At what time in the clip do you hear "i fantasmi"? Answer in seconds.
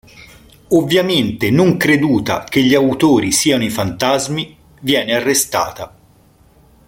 3.63-4.57